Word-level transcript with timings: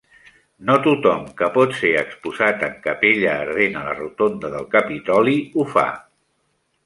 No 0.67 0.75
tothom 0.85 1.25
que 1.41 1.49
pot 1.57 1.75
ser 1.81 1.91
exposat 1.99 2.63
en 2.69 2.73
capella 2.87 3.35
ardent 3.43 3.77
a 3.81 3.85
la 3.89 3.93
Rotonda 3.99 4.51
del 4.57 4.67
Capitoli 4.77 5.37
ho 5.55 5.67
fa. 5.77 5.87